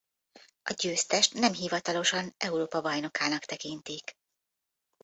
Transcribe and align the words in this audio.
A 0.63 0.73
győztest 0.73 1.33
nem 1.33 1.53
hivatalosan 1.53 2.33
Európa 2.37 2.81
bajnokának 2.81 3.45
tekintik. 3.45 4.15